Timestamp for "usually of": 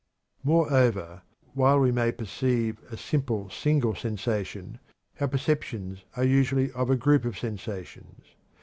6.23-6.89